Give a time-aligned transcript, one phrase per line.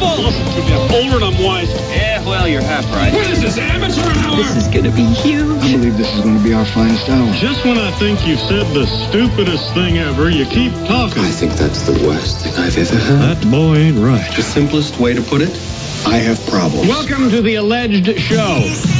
[0.00, 1.70] Listen to me, I'm older and I'm wise.
[1.90, 3.12] Yeah, well, you're half right.
[3.12, 4.36] What is this, amateur hour?
[4.36, 5.62] This is gonna be huge.
[5.62, 7.32] I believe this is going to be our finest hour.
[7.34, 11.22] Just when I think you've said the stupidest thing ever, you keep talking.
[11.22, 13.36] I think that's the worst thing I've ever heard.
[13.36, 14.34] That boy ain't right.
[14.34, 15.50] The simplest way to put it,
[16.06, 16.88] I have problems.
[16.88, 18.99] Welcome to the alleged show.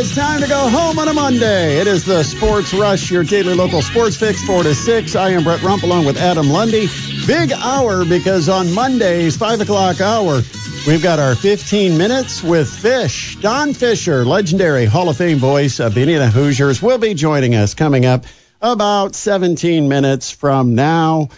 [0.00, 1.78] It's time to go home on a Monday.
[1.78, 5.16] It is the Sports Rush, your daily local sports fix, 4 to 6.
[5.16, 6.86] I am Brett Rump along with Adam Lundy.
[7.26, 10.40] Big hour because on Mondays, 5 o'clock hour,
[10.86, 13.34] we've got our 15 minutes with Fish.
[13.40, 17.74] Don Fisher, legendary Hall of Fame voice of the Indiana Hoosiers, will be joining us
[17.74, 18.24] coming up
[18.62, 21.28] about 17 minutes from now.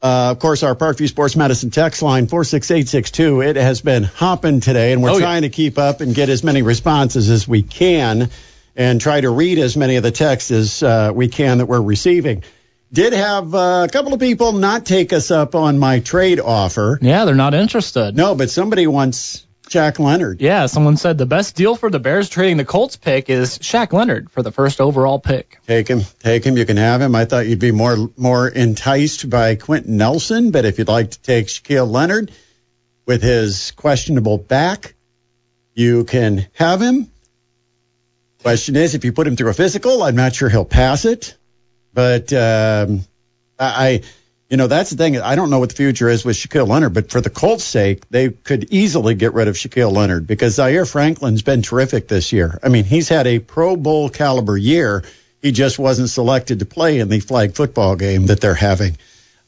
[0.00, 3.40] Uh, of course, our Parkview Sports Medicine text line, 46862.
[3.42, 5.24] It has been hopping today, and we're Oh, yeah.
[5.24, 8.30] trying to keep up and get as many responses as we can
[8.76, 11.80] and try to read as many of the texts as uh, we can that we're
[11.80, 12.44] receiving.
[12.92, 16.98] Did have uh, a couple of people not take us up on my trade offer.
[17.02, 18.16] Yeah, they're not interested.
[18.16, 20.40] No, but somebody wants Shaq Leonard.
[20.40, 23.92] Yeah, someone said the best deal for the Bears trading the Colts pick is Shaq
[23.92, 25.58] Leonard for the first overall pick.
[25.66, 26.56] Take him, take him.
[26.56, 27.14] You can have him.
[27.14, 31.20] I thought you'd be more more enticed by Quenton Nelson, but if you'd like to
[31.20, 32.32] take Shaquille Leonard
[33.06, 34.94] with his questionable back,
[35.74, 37.10] you can have him.
[38.42, 41.36] Question is, if you put him through a physical, I'm not sure he'll pass it.
[41.92, 43.00] But um,
[43.58, 44.02] I, I-
[44.48, 45.20] you know, that's the thing.
[45.20, 48.08] I don't know what the future is with Shaquille Leonard, but for the Colts' sake,
[48.08, 52.58] they could easily get rid of Shaquille Leonard because Zaire Franklin's been terrific this year.
[52.62, 55.04] I mean, he's had a Pro Bowl caliber year.
[55.42, 58.96] He just wasn't selected to play in the flag football game that they're having.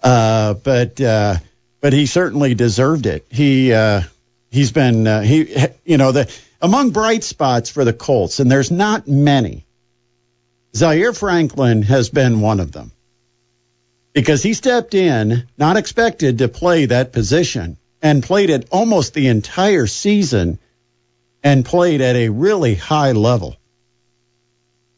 [0.03, 1.37] Uh, but uh,
[1.81, 3.27] but he certainly deserved it.
[3.31, 4.03] He uh,
[4.51, 6.31] he's been uh, he you know the
[6.61, 9.65] among bright spots for the Colts, and there's not many.
[10.77, 12.93] Zaire Franklin has been one of them
[14.13, 19.29] because he stepped in, not expected to play that position, and played it almost the
[19.29, 20.59] entire season
[21.43, 23.57] and played at a really high level.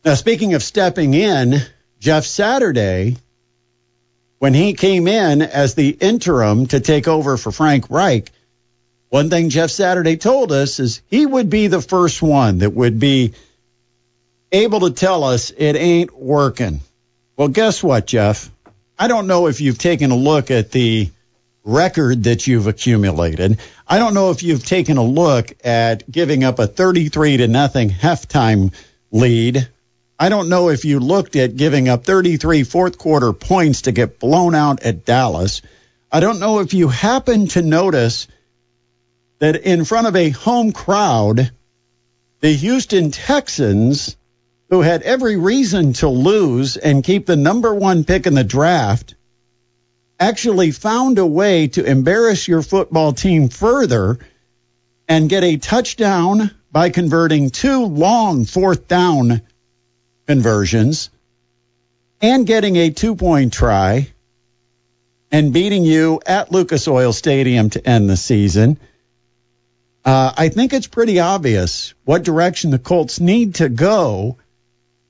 [0.04, 1.60] Now, speaking of stepping in,
[2.00, 3.16] Jeff Saturday,
[4.38, 8.30] when he came in as the interim to take over for Frank Reich,
[9.08, 12.98] one thing Jeff Saturday told us is he would be the first one that would
[12.98, 13.34] be
[14.50, 16.80] able to tell us it ain't working.
[17.36, 18.50] Well, guess what, Jeff?
[19.02, 21.10] I don't know if you've taken a look at the
[21.64, 23.58] record that you've accumulated.
[23.84, 27.90] I don't know if you've taken a look at giving up a 33 to nothing
[27.90, 28.72] halftime
[29.10, 29.68] lead.
[30.20, 34.20] I don't know if you looked at giving up 33 fourth quarter points to get
[34.20, 35.62] blown out at Dallas.
[36.12, 38.28] I don't know if you happen to notice
[39.40, 41.50] that in front of a home crowd,
[42.38, 44.16] the Houston Texans,
[44.72, 49.14] who had every reason to lose and keep the number one pick in the draft,
[50.18, 54.18] actually found a way to embarrass your football team further
[55.06, 59.42] and get a touchdown by converting two long fourth down
[60.26, 61.10] conversions
[62.22, 64.10] and getting a two point try
[65.30, 68.80] and beating you at Lucas Oil Stadium to end the season.
[70.02, 74.38] Uh, I think it's pretty obvious what direction the Colts need to go.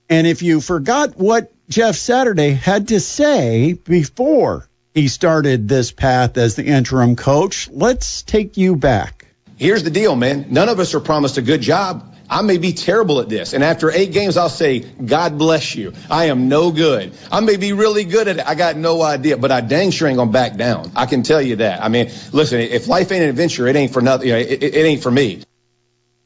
[0.08, 6.36] And if you forgot what Jeff Saturday had to say before he started this path
[6.36, 9.26] as the interim coach, let's take you back.
[9.56, 10.46] Here's the deal, man.
[10.50, 12.12] None of us are promised a good job.
[12.28, 13.52] I may be terrible at this.
[13.52, 15.92] And after eight games, I'll say, God bless you.
[16.10, 17.12] I am no good.
[17.30, 18.46] I may be really good at it.
[18.46, 20.92] I got no idea, but I dang sure ain't gonna back down.
[20.96, 21.82] I can tell you that.
[21.82, 24.28] I mean, listen, if life ain't an adventure, it ain't for nothing.
[24.28, 25.42] You know, it, it, it ain't for me.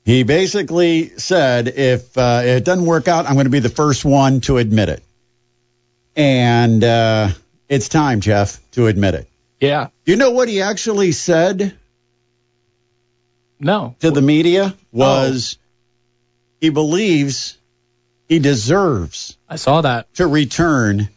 [0.07, 4.05] He basically said, if uh, it doesn't work out, I'm going to be the first
[4.05, 5.03] one to admit it.
[6.15, 7.31] And uh,
[7.69, 9.29] it's time, Jeff, to admit it.
[9.61, 9.89] Yeah.
[10.05, 11.77] You know what he actually said
[13.59, 13.97] No.
[13.99, 15.59] to the media was
[16.61, 17.59] he believes
[18.29, 20.13] he deserves I saw that.
[20.15, 21.09] to return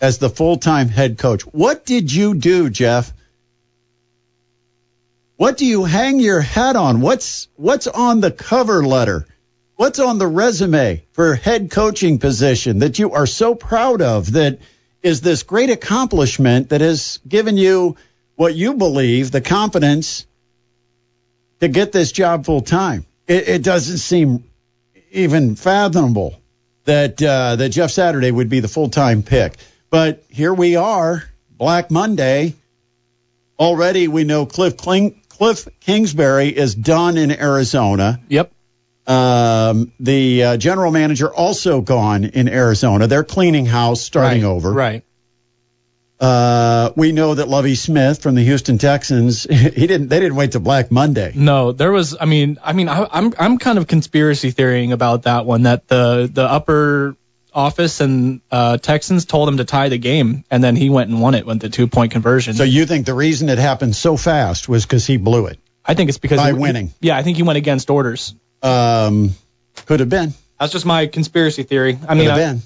[0.00, 1.42] as the full-time head coach.
[1.42, 3.12] What did you do, Jeff,
[5.38, 7.00] What do you hang your hat on?
[7.00, 9.24] What's what's on the cover letter?
[9.76, 14.58] What's on the resume for head coaching position that you are so proud of that
[15.00, 17.96] is this great accomplishment that has given you
[18.34, 20.26] what you believe the confidence
[21.60, 23.06] to get this job full time?
[23.28, 24.42] It, it doesn't seem
[25.12, 26.34] even fathomable
[26.82, 29.56] that uh, that Jeff Saturday would be the full time pick.
[29.88, 31.22] But here we are,
[31.56, 32.54] Black Monday.
[33.56, 38.20] Already we know Cliff Kling, Cliff Kingsbury is done in Arizona.
[38.28, 38.52] Yep.
[39.06, 43.06] Um, the uh, general manager also gone in Arizona.
[43.06, 44.72] They're cleaning house, starting right, over.
[44.72, 45.04] Right.
[46.18, 50.08] Uh, we know that Lovie Smith from the Houston Texans, he didn't.
[50.08, 51.30] They didn't wait to Black Monday.
[51.36, 52.16] No, there was.
[52.20, 55.62] I mean, I mean, I, I'm I'm kind of conspiracy theorying about that one.
[55.62, 57.16] That the the upper
[57.58, 61.20] office and uh, Texans told him to tie the game, and then he went and
[61.20, 62.54] won it with the two point conversion.
[62.54, 65.58] So you think the reason it happened so fast was because he blew it?
[65.84, 66.92] I think it's because by he, winning.
[67.00, 68.34] Yeah, I think he went against orders.
[68.62, 69.30] Um,
[69.86, 70.32] could have been.
[70.60, 71.98] That's just my conspiracy theory.
[72.02, 72.62] I Could mean, have I- been.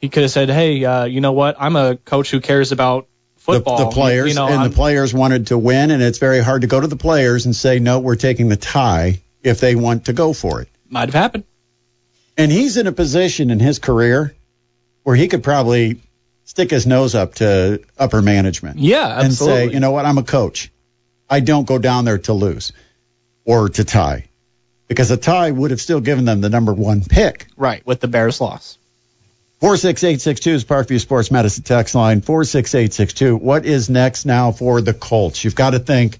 [0.00, 1.56] he could have said, "Hey, uh, you know what?
[1.58, 3.06] I'm a coach who cares about
[3.36, 3.76] The, football.
[3.78, 6.62] the players you know, and I'm- the players wanted to win, and it's very hard
[6.62, 10.06] to go to the players and say no, we're taking the tie if they want
[10.06, 10.68] to go for it.
[10.88, 11.44] might have happened.
[12.36, 14.34] And he's in a position in his career
[15.02, 16.00] where he could probably
[16.44, 18.78] stick his nose up to upper management.
[18.78, 19.62] Yeah, absolutely.
[19.62, 20.72] and say, you know what, I'm a coach.
[21.28, 22.72] I don't go down there to lose
[23.44, 24.26] or to tie.
[24.88, 27.46] Because a tie would have still given them the number one pick.
[27.56, 28.76] Right with the Bears loss.
[29.60, 32.22] 46862 is Parkview Sports Medicine text line.
[32.22, 33.36] 46862.
[33.36, 35.44] What is next now for the Colts?
[35.44, 36.18] You've got to think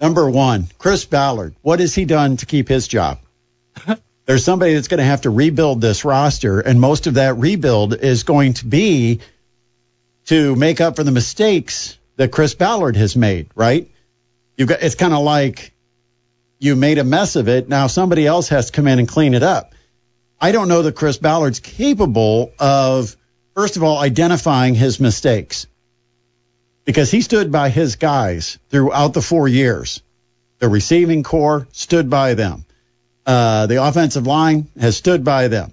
[0.00, 1.54] number one, Chris Ballard.
[1.62, 3.20] What has he done to keep his job?
[4.26, 7.94] There's somebody that's going to have to rebuild this roster, and most of that rebuild
[7.94, 9.20] is going to be
[10.26, 13.90] to make up for the mistakes that Chris Ballard has made, right?
[14.56, 15.72] You've got it's kind of like
[16.58, 17.68] you made a mess of it.
[17.68, 19.74] Now somebody else has to come in and clean it up.
[20.40, 23.16] I don't know that Chris Ballard's capable of,
[23.54, 25.66] first of all, identifying his mistakes
[26.84, 30.02] because he stood by his guys throughout the four years.
[30.58, 32.64] The receiving core stood by them.
[33.26, 35.72] Uh, the offensive line has stood by them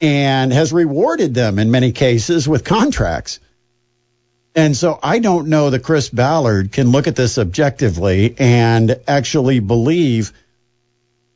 [0.00, 3.40] and has rewarded them in many cases with contracts.
[4.54, 9.58] And so I don't know that Chris Ballard can look at this objectively and actually
[9.58, 10.32] believe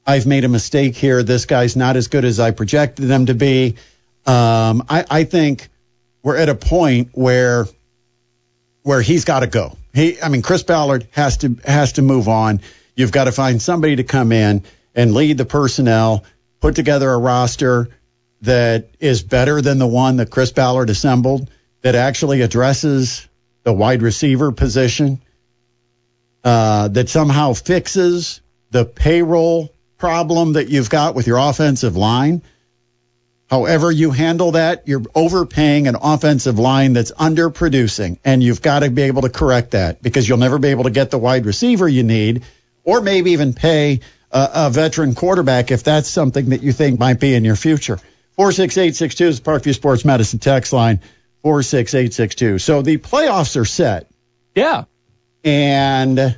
[0.07, 1.23] I've made a mistake here.
[1.23, 3.77] This guy's not as good as I projected them to be.
[4.27, 5.69] Um, I, I think
[6.23, 7.67] we're at a point where
[8.83, 9.77] where he's got to go.
[9.93, 12.61] He, I mean, Chris Ballard has to has to move on.
[12.95, 14.65] You've got to find somebody to come in
[14.99, 16.25] and lead the personnel,
[16.59, 17.89] put together a roster
[18.43, 21.49] that is better than the one that Chris Ballard assembled,
[21.83, 23.29] that actually addresses
[23.63, 25.23] the wide receiver position,
[26.43, 28.41] uh, that somehow fixes
[28.73, 32.43] the payroll problem that you've got with your offensive line.
[33.49, 38.91] However, you handle that, you're overpaying an offensive line that's underproducing, and you've got to
[38.91, 41.89] be able to correct that because you'll never be able to get the wide receiver
[41.89, 42.43] you need,
[42.83, 44.01] or maybe even pay
[44.31, 47.99] a, a veteran quarterback if that's something that you think might be in your future.
[48.37, 51.01] 46862 is the Parkview Sports Medicine text line,
[51.43, 52.59] 46862.
[52.59, 54.09] So the playoffs are set,
[54.55, 54.85] Yeah.
[55.45, 56.37] and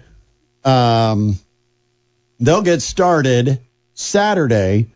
[0.65, 1.39] um,
[2.39, 3.61] they'll get started
[3.95, 4.89] Saturday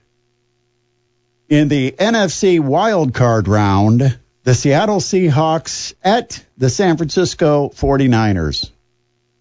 [1.48, 4.18] in the NFC wild card round.
[4.44, 8.70] The Seattle Seahawks at the San Francisco 49ers.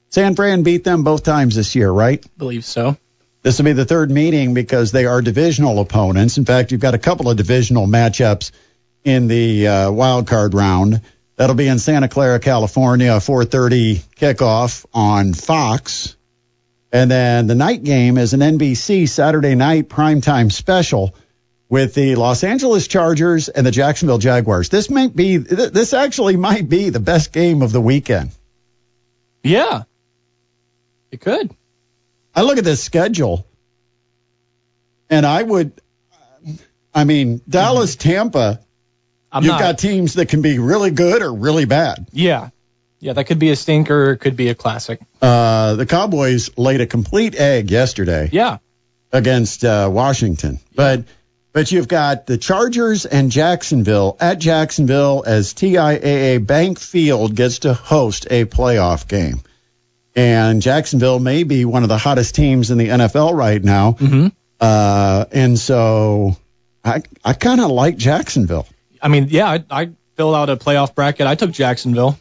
[0.09, 2.25] San Fran beat them both times this year, right?
[2.37, 2.95] Believe so.
[3.43, 6.37] This will be the third meeting because they are divisional opponents.
[6.37, 8.51] In fact, you've got a couple of divisional matchups
[9.03, 11.01] in the uh, wild card round.
[11.35, 16.15] That'll be in Santa Clara, California, 4:30 kickoff on Fox.
[16.93, 21.13] And then the night game is an NBC Saturday night primetime special
[21.67, 24.69] with the Los Angeles Chargers and the Jacksonville Jaguars.
[24.69, 28.31] This might be this actually might be the best game of the weekend.
[29.43, 29.83] Yeah.
[31.11, 31.53] It could.
[32.35, 33.45] I look at this schedule,
[35.09, 35.73] and I would,
[36.93, 38.59] I mean, Dallas, Tampa.
[39.31, 39.59] I'm you've not.
[39.59, 42.07] got teams that can be really good or really bad.
[42.11, 42.49] yeah.
[42.99, 44.11] Yeah, that could be a stinker.
[44.13, 45.01] It could be a classic.
[45.21, 48.59] Uh, the Cowboys laid a complete egg yesterday Yeah.
[49.11, 51.03] against uh, Washington, but
[51.51, 57.73] but you've got the Chargers and Jacksonville at Jacksonville as TIAA Bank Field gets to
[57.73, 59.41] host a playoff game.
[60.15, 63.93] And Jacksonville may be one of the hottest teams in the NFL right now.
[63.93, 64.27] Mm-hmm.
[64.59, 66.37] Uh, and so
[66.83, 68.67] I I kind of like Jacksonville.
[69.01, 71.27] I mean, yeah, I, I filled out a playoff bracket.
[71.27, 72.17] I took Jacksonville.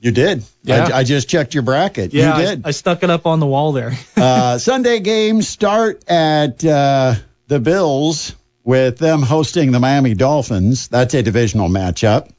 [0.00, 0.44] You did.
[0.62, 0.86] Yeah.
[0.86, 2.14] I, I just checked your bracket.
[2.14, 2.68] Yeah, you I.
[2.68, 3.92] I stuck it up on the wall there.
[4.16, 7.14] uh, Sunday games start at uh,
[7.48, 8.34] the Bills
[8.64, 10.88] with them hosting the Miami Dolphins.
[10.88, 12.30] That's a divisional matchup.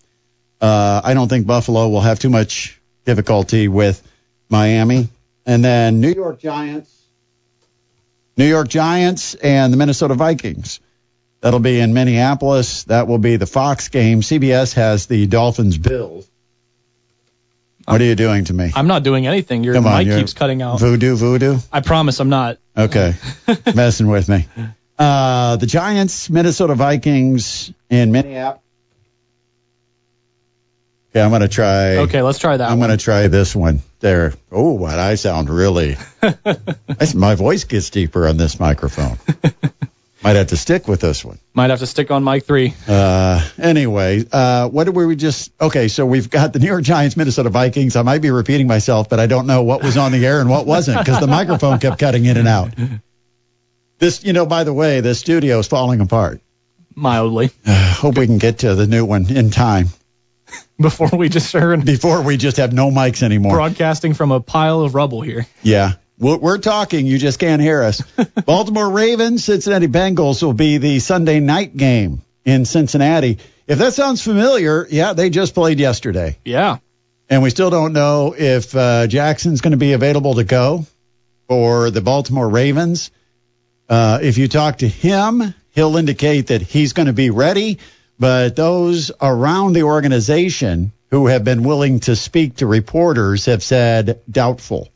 [0.59, 4.01] Uh, I don't think Buffalo will have too much difficulty with
[4.49, 5.09] Miami.
[5.45, 6.95] And then New York Giants,
[8.37, 10.79] New York Giants, and the Minnesota Vikings.
[11.41, 12.83] That'll be in Minneapolis.
[12.83, 14.21] That will be the Fox game.
[14.21, 16.27] CBS has the Dolphins Bills.
[17.85, 18.71] What are you doing to me?
[18.75, 19.63] I'm not doing anything.
[19.63, 20.79] Your Come on, mic keeps cutting out.
[20.79, 21.57] Voodoo, voodoo.
[21.71, 22.59] I promise I'm not.
[22.77, 23.15] Okay.
[23.75, 24.47] Messing with me.
[24.99, 28.60] Uh, the Giants, Minnesota Vikings in Minneapolis.
[31.11, 31.97] Okay, I'm going to try.
[31.97, 32.87] Okay, let's try that I'm one.
[32.87, 33.81] going to try this one.
[33.99, 34.33] There.
[34.49, 35.97] Oh, what I sound really.
[37.15, 39.17] My voice gets deeper on this microphone.
[40.23, 41.37] Might have to stick with this one.
[41.53, 42.73] Might have to stick on mic three.
[42.87, 45.51] Uh, anyway, uh, what did we just?
[45.59, 47.95] Okay, so we've got the New York Giants, Minnesota Vikings.
[47.95, 50.49] I might be repeating myself, but I don't know what was on the air and
[50.49, 52.73] what wasn't because the microphone kept cutting in and out.
[53.97, 56.39] This, you know, by the way, the studio is falling apart.
[56.95, 57.49] Mildly.
[57.67, 59.87] Hope we can get to the new one in time
[60.79, 63.53] Before we just started before we just have no mics anymore.
[63.53, 65.45] broadcasting from a pile of rubble here.
[65.61, 65.93] Yeah.
[66.17, 67.05] We're, we're talking.
[67.05, 68.01] You just can't hear us.
[68.45, 73.37] Baltimore Ravens, Cincinnati Bengals will be the Sunday night game in Cincinnati.
[73.67, 76.37] If that sounds familiar, yeah, they just played yesterday.
[76.43, 76.77] Yeah.
[77.29, 80.85] And we still don't know if uh, Jackson's going to be available to go
[81.47, 83.11] for the Baltimore Ravens.
[83.87, 87.79] Uh, if you talk to him, he'll indicate that he's going to be ready.
[88.21, 94.21] But those around the organization who have been willing to speak to reporters have said
[94.29, 94.89] doubtful.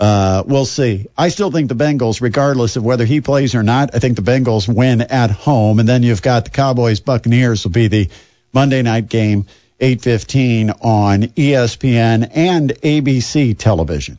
[0.00, 1.06] Uh, we'll see.
[1.16, 4.22] I still think the Bengals, regardless of whether he plays or not, I think the
[4.22, 5.78] Bengals win at home.
[5.78, 8.10] And then you've got the Cowboys Buccaneers will be the
[8.52, 9.46] Monday night game,
[9.78, 14.18] 8:15 on ESPN and ABC television.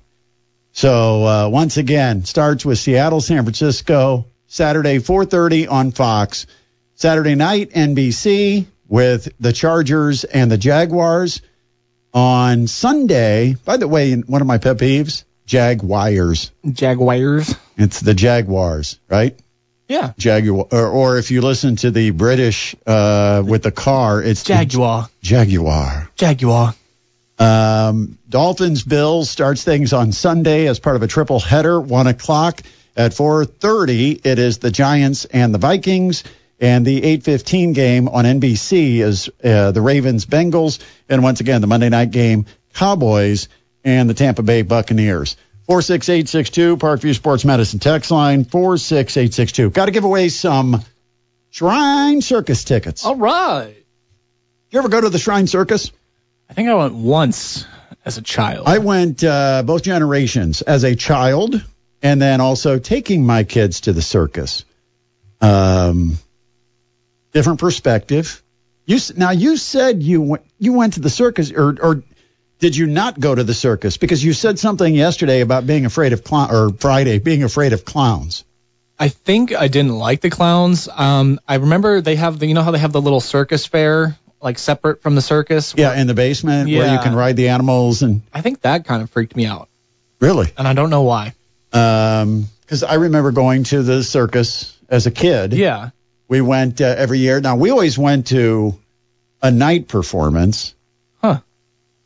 [0.72, 6.46] So uh, once again, starts with Seattle, San Francisco, Saturday 4:30 on Fox.
[7.00, 11.42] Saturday night NBC with the Chargers and the Jaguars.
[12.14, 16.52] On Sunday, by the way, one of my pet peeves, Jaguars.
[16.70, 17.56] Jaguars.
[17.78, 19.40] It's the Jaguars, right?
[19.88, 20.12] Yeah.
[20.18, 25.08] Jaguar, or, or if you listen to the British uh, with the car, it's Jaguar.
[25.22, 26.10] Jaguar.
[26.18, 26.76] Jaguar.
[27.38, 32.62] Um, Dolphins Bills starts things on Sunday as part of a triple header, one o'clock
[32.98, 34.26] at 4:30.
[34.26, 36.26] It is the Giants and the Vikings,
[36.60, 41.68] and the 8:15 game on NBC is uh, the Ravens Bengals, and once again the
[41.68, 43.50] Monday night game Cowboys
[43.84, 45.36] and the Tampa Bay Buccaneers.
[45.68, 49.70] 46862 Parkview Sports Medicine text line 46862.
[49.70, 50.84] Got to give away some
[51.52, 53.06] Shrine Circus tickets.
[53.06, 53.76] All right.
[54.72, 55.92] You ever go to the Shrine Circus?
[56.50, 57.66] I think I went once
[58.04, 58.68] as a child.
[58.68, 61.64] I went uh, both generations as a child,
[62.02, 64.66] and then also taking my kids to the circus.
[65.42, 66.18] Um,
[67.32, 68.42] different perspective.
[68.86, 72.04] You now you said you went you went to the circus, or or
[72.60, 73.98] did you not go to the circus?
[73.98, 77.86] Because you said something yesterday about being afraid of clown, or Friday being afraid of
[77.86, 78.44] clowns.
[78.98, 80.90] I think I didn't like the clowns.
[80.94, 84.18] Um, I remember they have the, you know how they have the little circus fair,
[84.42, 85.74] like separate from the circus.
[85.78, 89.02] Yeah, in the basement where you can ride the animals and I think that kind
[89.02, 89.70] of freaked me out,
[90.20, 90.52] really.
[90.58, 91.34] and I don't know why.
[91.72, 95.54] Um, Because I remember going to the circus as a kid.
[95.54, 95.92] Yeah.
[96.30, 97.42] We went uh, every year.
[97.42, 98.78] Now we always went to
[99.42, 100.74] a night performance.
[101.22, 101.40] Huh.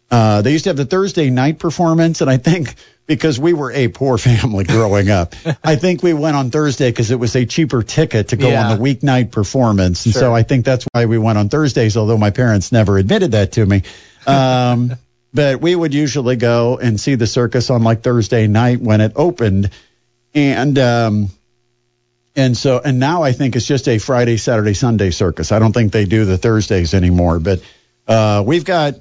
[0.10, 2.74] Uh, they used to have the Thursday night performance, and I think
[3.06, 7.12] because we were a poor family growing up, I think we went on Thursday because
[7.12, 8.70] it was a cheaper ticket to go Yeah.
[8.70, 11.98] on the weeknight performance, and so I think that's why we went on Thursdays.
[11.98, 13.82] Although my parents never admitted that to me.
[14.26, 14.94] Um,
[15.34, 19.14] but we would usually go and see the circus on like Thursday night when it
[19.16, 19.72] opened,
[20.36, 21.30] and um,
[22.36, 25.52] and so, and now I think it's just a Friday, Saturday, Sunday circus.
[25.52, 27.40] I don't think they do the Thursdays anymore.
[27.40, 27.62] But
[28.08, 28.96] uh, we've got,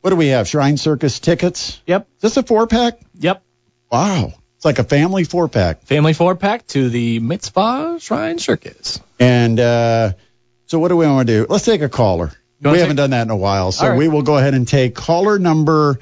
[0.00, 0.46] what do we have?
[0.46, 1.80] Shrine Circus tickets?
[1.86, 2.08] Yep.
[2.16, 3.00] Is this a four pack?
[3.14, 3.42] Yep.
[3.90, 4.32] Wow.
[4.56, 5.82] It's like a family four pack.
[5.82, 9.00] Family four pack to the Mizpah Shrine Circus.
[9.18, 10.12] And uh,
[10.66, 11.46] so, what do we want to do?
[11.48, 12.32] Let's take a caller.
[12.60, 13.72] We haven't take- done that in a while.
[13.72, 13.98] So, right.
[13.98, 15.98] we will go ahead and take caller number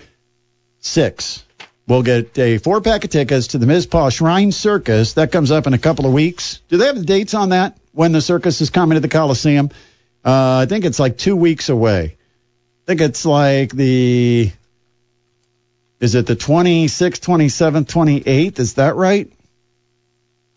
[0.80, 1.44] six.
[1.88, 5.12] We'll get a four pack of tickets to the Mizpah Shrine Circus.
[5.12, 6.60] That comes up in a couple of weeks.
[6.68, 9.70] Do they have the dates on that when the circus is coming to the Coliseum?
[10.24, 12.16] Uh, I think it's like two weeks away.
[12.16, 14.50] I think it's like the.
[16.00, 18.58] Is it the 26th, 27th, 28th?
[18.58, 19.32] Is that right?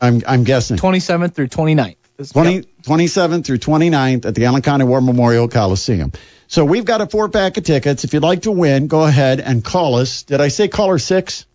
[0.01, 0.77] I'm I'm guessing.
[0.77, 1.95] 27th through 29th.
[2.27, 2.65] 20, Yep.
[2.83, 6.11] 27th through 29th at the Allen County War Memorial Coliseum.
[6.47, 8.03] So we've got a four pack of tickets.
[8.03, 10.23] If you'd like to win, go ahead and call us.
[10.23, 11.45] Did I say caller six?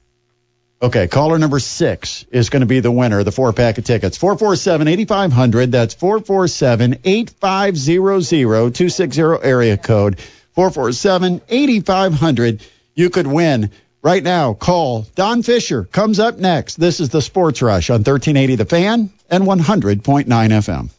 [0.80, 3.84] Okay, caller number six is going to be the winner of the four pack of
[3.84, 4.16] tickets.
[4.16, 5.72] 447 8500.
[5.72, 10.20] That's 447 8500 260 area code
[10.54, 12.66] 447 8500.
[12.94, 13.70] You could win.
[14.04, 15.84] Right now, call Don Fisher.
[15.84, 16.74] Comes up next.
[16.74, 20.90] This is the Sports Rush on 1380 The Fan and 100.9 FM.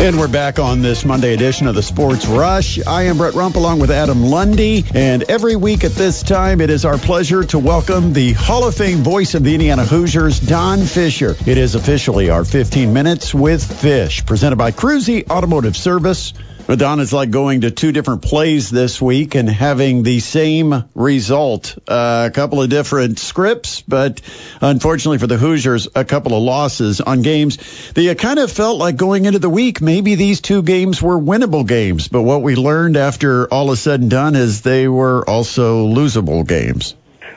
[0.00, 2.84] And we're back on this Monday edition of the Sports Rush.
[2.84, 4.84] I am Brett Rump along with Adam Lundy.
[4.92, 8.74] And every week at this time, it is our pleasure to welcome the Hall of
[8.74, 11.36] Fame voice of the Indiana Hoosiers, Don Fisher.
[11.46, 16.34] It is officially our 15 Minutes with Fish, presented by Cruzy Automotive Service.
[16.66, 21.76] Don is like going to two different plays this week and having the same result.
[21.86, 24.22] Uh, a couple of different scripts, but
[24.62, 27.58] unfortunately for the Hoosiers, a couple of losses on games.
[27.92, 31.66] They kind of felt like going into the week, maybe these two games were winnable
[31.66, 32.08] games.
[32.08, 36.48] But what we learned after all is said and done is they were also losable
[36.48, 36.94] games.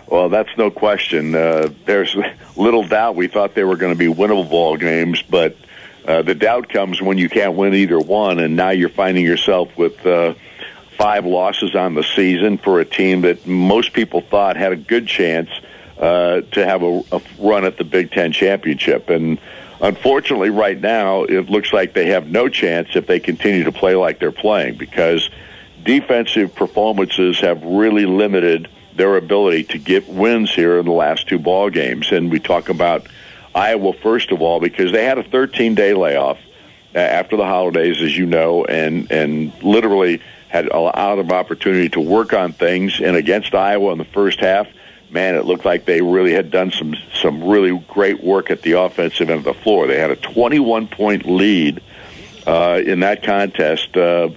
[0.07, 1.36] Well, that's no question.
[1.36, 2.15] Uh, there's
[2.55, 5.57] little doubt we thought they were going to be winnable ball games, but
[6.08, 9.78] uh, the doubt comes when you can't win either one, and now you're finding yourself
[9.78, 10.34] with uh,
[10.98, 15.06] five losses on the season for a team that most people thought had a good
[15.06, 15.50] chance
[16.00, 19.10] uh, to have a, a run at the Big Ten championship.
[19.10, 19.38] And
[19.82, 23.96] unfortunately, right now, it looks like they have no chance if they continue to play
[23.96, 25.30] like they're playing because
[25.84, 31.38] defensive performances have really limited their ability to get wins here in the last two
[31.38, 32.12] ball games.
[32.12, 33.08] And we talk about
[33.58, 36.38] Iowa first of all because they had a 13 day layoff
[36.96, 41.90] uh, after the holidays, as you know, and and literally had a lot of opportunity
[41.90, 43.02] to work on things.
[43.02, 44.68] And against Iowa in the first half,
[45.10, 48.74] man, it looked like they really had done some some really great work at the
[48.74, 49.88] offensive end of the floor.
[49.88, 51.82] They had a 21 point lead
[52.46, 53.98] uh, in that contest.
[53.98, 54.30] Uh,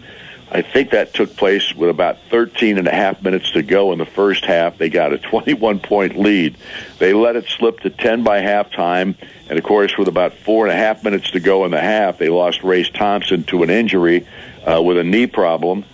[0.52, 3.98] I think that took place with about 13 and a half minutes to go in
[3.98, 4.78] the first half.
[4.78, 6.56] They got a 21 point lead.
[6.98, 9.14] They let it slip to 10 by halftime.
[9.48, 12.18] And of course, with about four and a half minutes to go in the half,
[12.18, 14.26] they lost Race Thompson to an injury
[14.64, 15.84] uh, with a knee problem.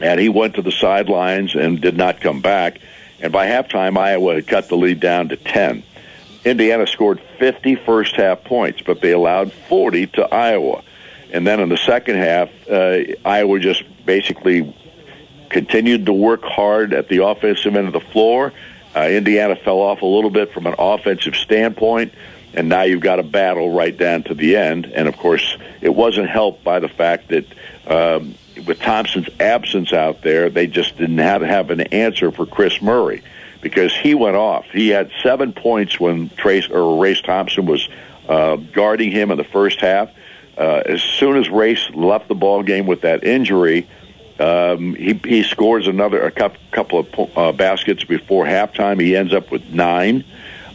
[0.00, 2.80] And he went to the sidelines and did not come back.
[3.20, 5.82] And by halftime, Iowa had cut the lead down to 10.
[6.44, 10.82] Indiana scored 50 first half points, but they allowed 40 to Iowa.
[11.32, 14.74] And then in the second half, uh, Iowa just basically
[15.48, 18.52] continued to work hard at the offensive end of the floor.
[18.94, 22.12] Uh, Indiana fell off a little bit from an offensive standpoint,
[22.54, 24.86] and now you've got a battle right down to the end.
[24.86, 27.46] And of course, it wasn't helped by the fact that
[27.86, 28.34] um,
[28.66, 33.22] with Thompson's absence out there, they just didn't have, have an answer for Kris Murray
[33.60, 34.66] because he went off.
[34.72, 37.88] He had seven points when Trace or Race Thompson was
[38.28, 40.10] uh, guarding him in the first half.
[40.60, 43.88] Uh, as soon as Race left the ball game with that injury,
[44.38, 49.00] um, he, he scores another a couple, of uh, baskets before halftime.
[49.00, 50.22] He ends up with nine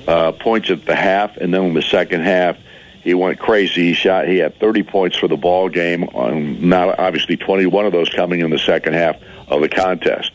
[0.07, 2.57] uh, points at the half, and then in the second half,
[3.03, 3.89] he went crazy.
[3.89, 4.27] He shot.
[4.27, 6.05] He had 30 points for the ball game.
[6.15, 9.17] On not obviously 21 of those coming in the second half
[9.47, 10.31] of the contest.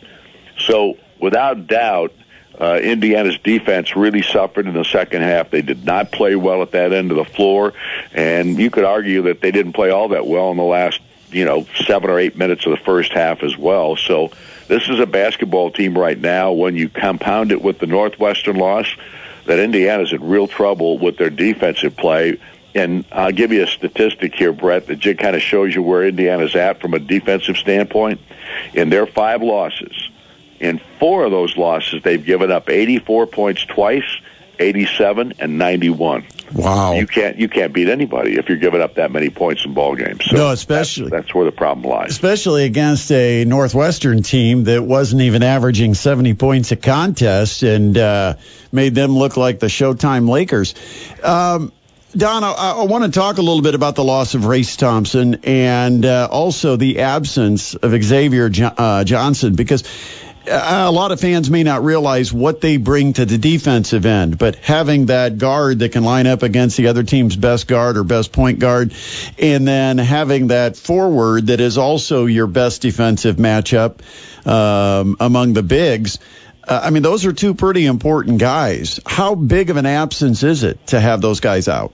[0.58, 2.12] So without doubt,
[2.60, 5.50] uh, Indiana's defense really suffered in the second half.
[5.50, 7.72] They did not play well at that end of the floor,
[8.12, 11.44] and you could argue that they didn't play all that well in the last, you
[11.44, 13.96] know, seven or eight minutes of the first half as well.
[13.96, 14.30] So
[14.68, 16.52] this is a basketball team right now.
[16.52, 18.94] When you compound it with the Northwestern loss,
[19.46, 22.38] that Indiana's in real trouble with their defensive play.
[22.74, 26.06] And I'll give you a statistic here, Brett, that just kind of shows you where
[26.06, 28.20] Indiana's at from a defensive standpoint.
[28.74, 30.09] In their five losses,
[30.60, 34.04] in four of those losses, they've given up 84 points twice,
[34.58, 36.24] 87 and 91.
[36.52, 36.94] Wow.
[36.94, 39.94] You can't you can't beat anybody if you're giving up that many points in ball
[39.94, 40.24] games.
[40.26, 42.10] So No, especially- that's, that's where the problem lies.
[42.10, 48.34] especially against a Northwestern team that wasn't even averaging 70 points a contest and uh,
[48.72, 50.74] made them look like the Showtime Lakers.
[51.22, 51.72] Um,
[52.16, 55.36] Don, I, I want to talk a little bit about the loss of Race Thompson
[55.44, 59.84] and uh, also the absence of Xavier jo- uh, Johnson because
[60.46, 64.56] a lot of fans may not realize what they bring to the defensive end, but
[64.56, 68.32] having that guard that can line up against the other team's best guard or best
[68.32, 68.94] point guard,
[69.38, 74.00] and then having that forward that is also your best defensive matchup
[74.46, 76.18] um, among the bigs.
[76.66, 79.00] Uh, I mean, those are two pretty important guys.
[79.06, 81.92] How big of an absence is it to have those guys out?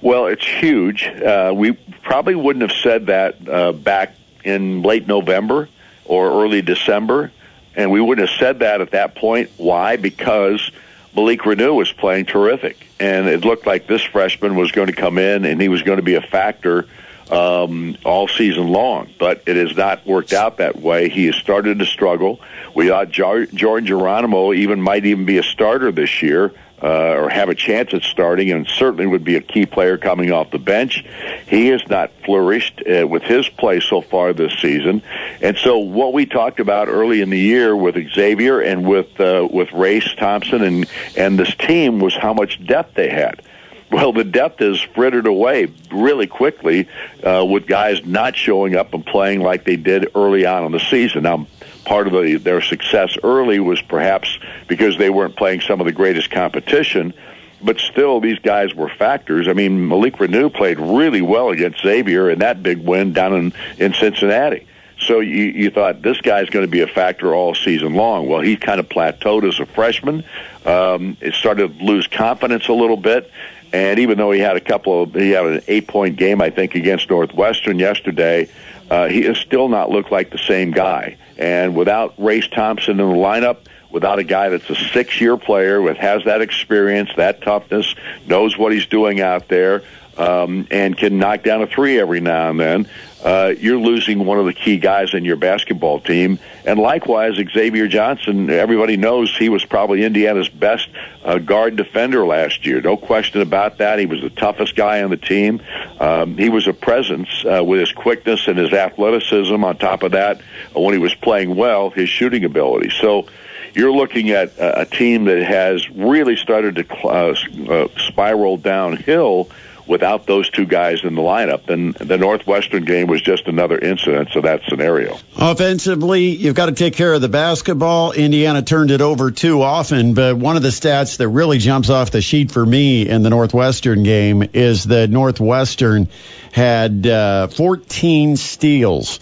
[0.00, 1.04] Well, it's huge.
[1.04, 5.68] Uh, we probably wouldn't have said that uh, back in late November
[6.04, 7.32] or early December,
[7.78, 9.50] and we wouldn't have said that at that point.
[9.56, 9.96] Why?
[9.96, 10.70] Because
[11.14, 15.16] Malik Reneau was playing terrific, and it looked like this freshman was going to come
[15.16, 16.86] in and he was going to be a factor
[17.30, 19.08] um, all season long.
[19.16, 21.08] But it has not worked out that way.
[21.08, 22.40] He has started to struggle.
[22.74, 27.48] We thought Jordan Geronimo even might even be a starter this year uh, or have
[27.48, 31.04] a chance at starting, and certainly would be a key player coming off the bench.
[31.46, 35.02] He has not flourished uh, with his play so far this season,
[35.40, 39.46] and so what we talked about early in the year with Xavier and with uh,
[39.50, 43.42] with Race Thompson and and this team was how much depth they had.
[43.90, 46.88] Well, the depth is frittered away really quickly
[47.22, 50.80] uh, with guys not showing up and playing like they did early on in the
[50.80, 51.22] season.
[51.22, 51.46] Now,
[51.88, 55.92] part of the, their success early was perhaps because they weren't playing some of the
[55.92, 57.14] greatest competition.
[57.62, 59.48] But still, these guys were factors.
[59.48, 63.52] I mean, Malik Reneau played really well against Xavier in that big win down in,
[63.78, 64.66] in Cincinnati.
[65.00, 68.28] So you, you thought this guy's going to be a factor all season long.
[68.28, 70.24] Well, he kind of plateaued as a freshman.
[70.66, 73.30] Um, it started to lose confidence a little bit.
[73.72, 76.50] And even though he had a couple of, he had an eight point game, I
[76.50, 78.48] think, against Northwestern yesterday,
[78.90, 81.16] uh, he has still not looked like the same guy.
[81.36, 83.58] And without Race Thompson in the lineup,
[83.90, 87.94] without a guy that's a six year player with has that experience, that toughness,
[88.26, 89.82] knows what he's doing out there,
[90.16, 92.88] um, and can knock down a three every now and then,
[93.22, 96.38] uh, you're losing one of the key guys in your basketball team.
[96.64, 100.88] And likewise, Xavier Johnson, everybody knows he was probably Indiana's best
[101.24, 102.80] uh, guard defender last year.
[102.80, 103.98] No question about that.
[103.98, 105.60] He was the toughest guy on the team.
[105.98, 109.64] Um, he was a presence uh, with his quickness and his athleticism.
[109.64, 110.40] On top of that,
[110.74, 112.90] uh, when he was playing well, his shooting ability.
[112.90, 113.26] So
[113.74, 117.34] you're looking at a, team that has really started to uh,
[117.68, 119.50] uh, spiral downhill
[119.88, 121.68] without those two guys in the lineup.
[121.68, 125.18] And the Northwestern game was just another incident of that scenario.
[125.36, 128.12] Offensively, you've got to take care of the basketball.
[128.12, 132.10] Indiana turned it over too often, but one of the stats that really jumps off
[132.10, 136.08] the sheet for me in the Northwestern game is that Northwestern
[136.52, 139.20] had uh, 14 steals.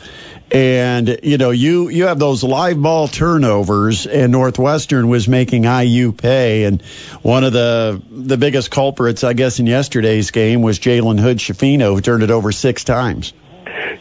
[0.50, 6.12] And you know, you you have those live ball turnovers, and Northwestern was making IU
[6.12, 6.64] pay.
[6.64, 6.82] And
[7.22, 11.94] one of the the biggest culprits, I guess, in yesterday's game was Jalen Hood Schifino,
[11.94, 13.32] who turned it over six times.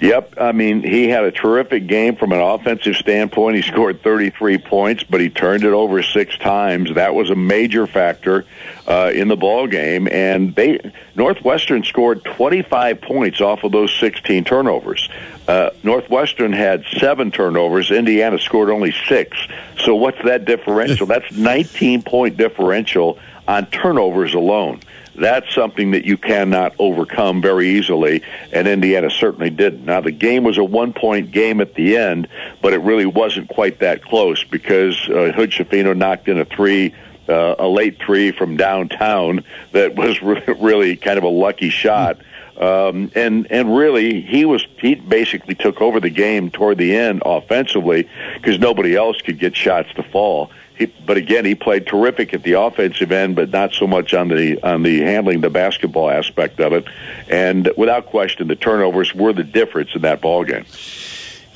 [0.02, 3.56] Yep, I mean he had a terrific game from an offensive standpoint.
[3.56, 6.94] He scored 33 points, but he turned it over six times.
[6.96, 8.46] That was a major factor
[8.88, 14.44] uh, in the ball game, and they Northwestern scored 25 points off of those 16
[14.44, 15.10] turnovers.
[15.48, 17.92] Uh, Northwestern had seven turnovers.
[17.92, 19.38] Indiana scored only six.
[19.78, 21.06] So what's that differential?
[21.06, 24.82] That's 19 point differential on turnovers alone.
[25.18, 29.86] That's something that you cannot overcome very easily, and Indiana certainly didn't.
[29.86, 32.28] Now the game was a one point game at the end,
[32.62, 36.94] but it really wasn't quite that close because uh, Hood Schifino knocked in a three
[37.28, 42.20] uh, a late three from downtown that was re- really kind of a lucky shot.
[42.58, 47.22] Um, and and really, he was he basically took over the game toward the end
[47.26, 50.52] offensively because nobody else could get shots to fall.
[50.78, 54.28] He, but again, he played terrific at the offensive end, but not so much on
[54.28, 56.86] the on the handling the basketball aspect of it.
[57.30, 60.66] And without question, the turnovers were the difference in that ball game.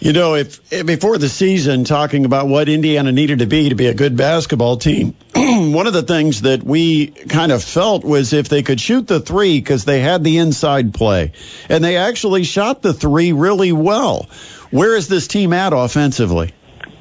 [0.02, 3.76] You know, if, if, before the season, talking about what Indiana needed to be to
[3.76, 8.32] be a good basketball team, one of the things that we kind of felt was
[8.32, 11.34] if they could shoot the three because they had the inside play,
[11.68, 14.30] and they actually shot the three really well.
[14.72, 16.54] Where is this team at offensively?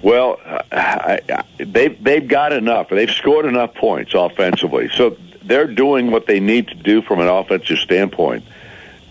[0.02, 0.38] Well,
[0.70, 2.88] I, I, they've they've got enough.
[2.90, 7.28] They've scored enough points offensively, so they're doing what they need to do from an
[7.28, 8.44] offensive standpoint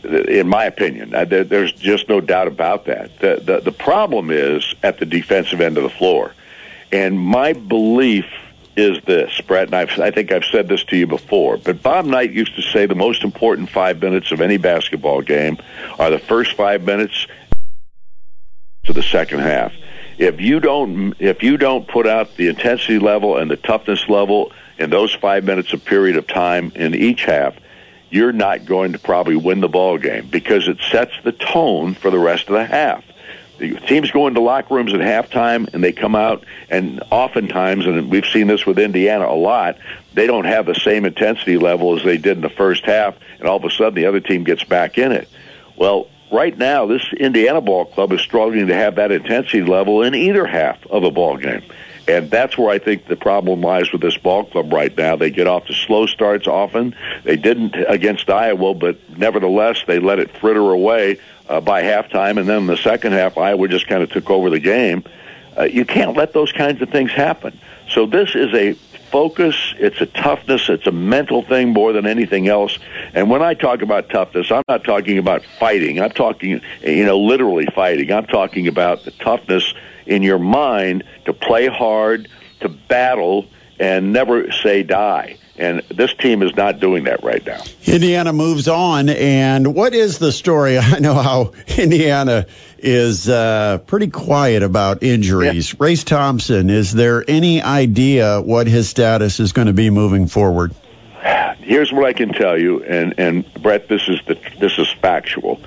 [0.03, 1.09] in my opinion.
[1.09, 3.19] There's just no doubt about that.
[3.19, 6.33] The, the, the problem is at the defensive end of the floor.
[6.91, 8.25] And my belief
[8.77, 12.05] is this, Brett, and I've, I think I've said this to you before, but Bob
[12.05, 15.57] Knight used to say the most important five minutes of any basketball game
[15.97, 17.25] are the first five minutes
[18.83, 19.73] to the second half.
[20.17, 24.51] If you don't, if you don't put out the intensity level and the toughness level
[24.79, 27.55] in those five minutes of period of time in each half,
[28.09, 32.09] you're not going to probably win the ball game because it sets the tone for
[32.09, 33.03] the rest of the half.
[33.59, 38.09] The teams go into locker rooms at halftime and they come out and oftentimes and
[38.09, 39.77] we've seen this with Indiana a lot,
[40.13, 43.47] they don't have the same intensity level as they did in the first half and
[43.47, 45.27] all of a sudden the other team gets back in it.
[45.75, 50.15] Well, right now this Indiana ball club is struggling to have that intensity level in
[50.15, 51.63] either half of a ball game.
[52.07, 55.17] And that's where I think the problem lies with this ball club right now.
[55.17, 56.95] They get off to slow starts often.
[57.25, 62.39] They didn't against Iowa, but nevertheless, they let it fritter away uh, by halftime.
[62.39, 65.03] And then in the second half, Iowa just kind of took over the game.
[65.57, 67.59] Uh, you can't let those kinds of things happen.
[67.89, 68.75] So this is a
[69.11, 72.77] focus, it's a toughness, it's a mental thing more than anything else.
[73.13, 75.99] And when I talk about toughness, I'm not talking about fighting.
[75.99, 78.11] I'm talking, you know, literally fighting.
[78.11, 79.73] I'm talking about the toughness
[80.05, 82.29] in your mind to play hard,
[82.61, 83.47] to battle,
[83.79, 85.37] and never say die.
[85.57, 87.63] And this team is not doing that right now.
[87.85, 89.09] Indiana moves on.
[89.09, 90.77] And what is the story?
[90.79, 92.45] I know how Indiana
[92.77, 95.73] is uh, pretty quiet about injuries.
[95.73, 95.77] Yeah.
[95.79, 100.73] Race Thompson, is there any idea what his status is going to be moving forward?
[101.59, 105.59] Here's what I can tell you, and, and Brett, this is the this is factual.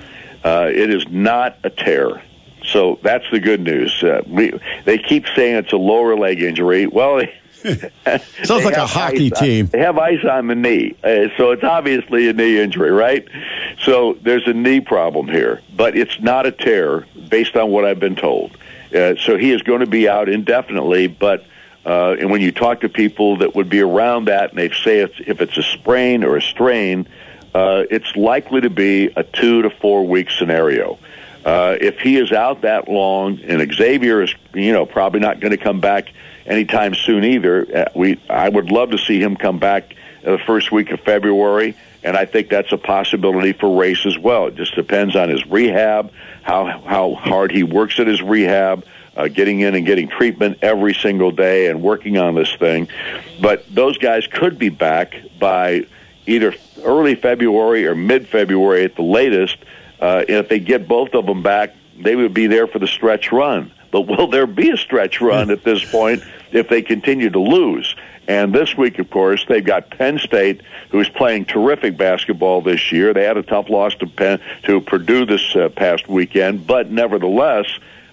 [0.43, 2.23] Uh, it is not a tear.
[2.63, 4.01] So that's the good news.
[4.01, 6.87] Uh, we, they keep saying it's a lower leg injury.
[6.87, 7.21] Well,
[8.43, 9.65] Sounds like a hockey team.
[9.65, 13.27] On, they have ice on the knee, uh, so it's obviously a knee injury, right?
[13.83, 17.99] So there's a knee problem here, but it's not a tear, based on what I've
[17.99, 18.57] been told.
[18.93, 21.45] Uh, so he is going to be out indefinitely, but.
[21.83, 24.99] Uh, and when you talk to people that would be around that, and they say
[24.99, 27.07] it's, if it's a sprain or a strain,
[27.55, 30.99] uh, it's likely to be a two to four week scenario.
[31.43, 35.51] Uh, if he is out that long, and Xavier is, you know, probably not going
[35.51, 36.13] to come back
[36.45, 37.67] anytime soon either.
[37.73, 41.75] Uh, we I would love to see him come back the first week of February,
[42.03, 44.47] and I think that's a possibility for Race as well.
[44.47, 46.11] It just depends on his rehab,
[46.43, 48.85] how how hard he works at his rehab.
[49.13, 52.87] Uh, getting in and getting treatment every single day and working on this thing.
[53.41, 55.85] But those guys could be back by
[56.25, 59.57] either early February or mid February at the latest.
[59.99, 62.87] Uh, and if they get both of them back, they would be there for the
[62.87, 63.71] stretch run.
[63.91, 67.95] But will there be a stretch run at this point if they continue to lose?
[68.27, 73.13] And this week, of course, they've got Penn State, who's playing terrific basketball this year.
[73.13, 77.65] They had a tough loss to Penn, to Purdue this uh, past weekend, but nevertheless,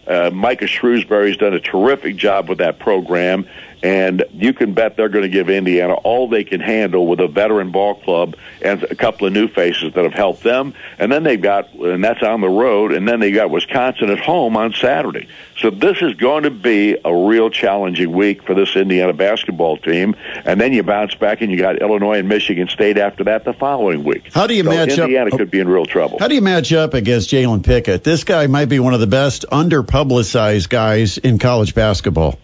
[0.08, 3.46] uh, Micah Shrewsberry's done a terrific job with that program,
[3.82, 7.28] and you can bet they're going to give Indiana all they can handle with a
[7.28, 10.74] veteran ball club and a couple of new faces that have helped them.
[10.98, 14.18] And then they've got, and that's on the road, and then they got Wisconsin at
[14.18, 15.28] home on Saturday.
[15.58, 20.14] So this is going to be a real challenging week for this Indiana basketball team.
[20.44, 23.52] And then you bounce back and you got Illinois and Michigan State after that the
[23.52, 24.32] following week.
[24.32, 25.08] How do you so match Indiana up?
[25.08, 26.18] Indiana could be in real trouble.
[26.18, 28.04] How do you match up against Jalen Pickett?
[28.04, 32.38] This guy might be one of the best underpublicized guys in college basketball.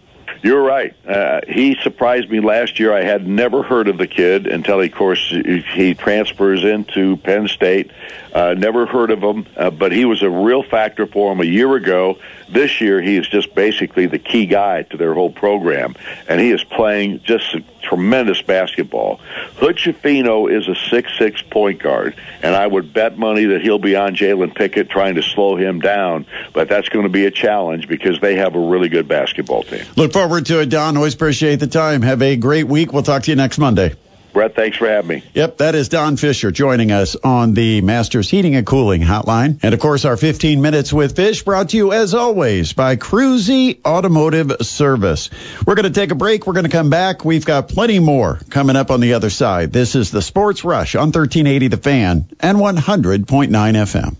[0.45, 0.93] You're right.
[1.07, 2.93] Uh, he surprised me last year.
[2.93, 7.89] I had never heard of the kid until, of course, he transfers into Penn State.
[8.31, 11.45] Uh, never heard of him, uh, but he was a real factor for him a
[11.45, 12.19] year ago.
[12.47, 15.95] This year, he is just basically the key guy to their whole program,
[16.27, 17.55] and he is playing just
[17.87, 19.19] tremendous basketball.
[19.57, 23.95] Hood Schifino is a six-six point guard, and I would bet money that he'll be
[23.95, 27.87] on Jalen Pickett trying to slow him down, but that's going to be a challenge
[27.87, 29.85] because they have a really good basketball team.
[29.95, 30.97] Look forward to it, Don.
[30.97, 32.01] Always appreciate the time.
[32.01, 32.91] Have a great week.
[32.91, 33.93] We'll talk to you next Monday.
[34.35, 35.23] Brett, thanks for having me.
[35.33, 39.59] Yep, that is Don Fisher joining us on the Masters Heating and Cooling Hotline.
[39.63, 43.79] And of course, our 15 Minutes with Fish brought to you as always by Cruzy
[43.85, 45.29] Automotive Service.
[45.65, 46.45] We're going to take a break.
[46.45, 47.23] We're going to come back.
[47.23, 49.71] We've got plenty more coming up on the other side.
[49.71, 54.17] This is the Sports Rush on 1380 The Fan and 100.9 FM.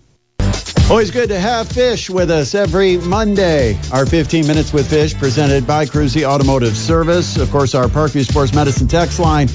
[0.88, 3.76] Always good to have Fish with us every Monday.
[3.92, 7.38] Our 15 Minutes with Fish presented by Cruzy Automotive Service.
[7.38, 9.48] Of course, our Parkview Sports Medicine text line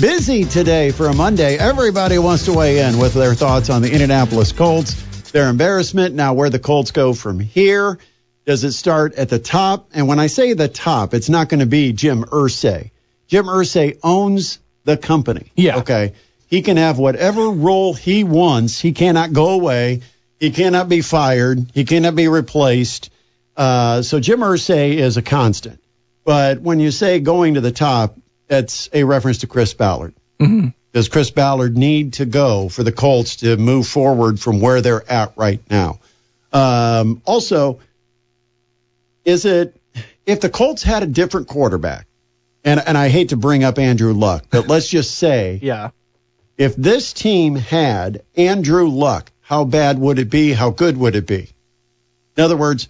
[0.00, 1.58] busy today for a Monday.
[1.58, 4.94] Everybody wants to weigh in with their thoughts on the Indianapolis Colts,
[5.32, 7.98] their embarrassment, now where the Colts go from here.
[8.44, 9.90] Does it start at the top?
[9.92, 12.92] And when I say the top, it's not going to be Jim Irsay.
[13.26, 15.50] Jim Irsay owns the company.
[15.56, 15.78] Yeah.
[15.78, 16.12] Okay.
[16.46, 18.80] He can have whatever role he wants.
[18.80, 20.02] He cannot go away.
[20.38, 21.70] He cannot be fired.
[21.74, 23.10] He cannot be replaced.
[23.56, 25.80] Uh, so Jim Irsay is a constant.
[26.24, 28.18] But when you say going to the top,
[28.48, 30.14] that's a reference to Chris Ballard.
[30.40, 30.68] Mm-hmm.
[30.92, 35.10] Does Chris Ballard need to go for the Colts to move forward from where they're
[35.10, 36.00] at right now?
[36.52, 37.80] Um, also,
[39.24, 39.76] is it
[40.24, 42.06] if the Colts had a different quarterback,
[42.64, 45.90] and and I hate to bring up Andrew Luck, but let's just say, yeah,
[46.56, 50.52] if this team had Andrew Luck, how bad would it be?
[50.52, 51.48] How good would it be?
[52.36, 52.88] In other words,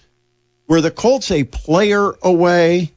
[0.67, 2.93] were the Colts a player away,